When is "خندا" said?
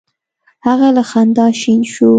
1.09-1.47